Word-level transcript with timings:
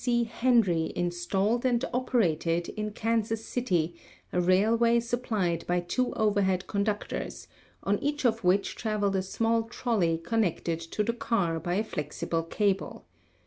C. 0.03 0.23
Henry 0.23 0.91
installed 0.95 1.63
and 1.63 1.85
operated 1.93 2.69
in 2.69 2.89
Kansas 2.89 3.45
City 3.45 3.93
a 4.33 4.41
railway 4.41 4.99
supplied 4.99 5.63
by 5.67 5.79
two 5.79 6.11
overhead 6.15 6.65
conductors, 6.65 7.47
on 7.83 7.99
each 7.99 8.25
of 8.25 8.43
which 8.43 8.75
traveled 8.75 9.15
a 9.15 9.21
small 9.21 9.61
trolley 9.61 10.17
connected 10.17 10.79
to 10.79 11.03
the 11.03 11.13
car 11.13 11.59
by 11.59 11.75
a 11.75 11.83
flexible 11.83 12.41
cable. 12.41 13.05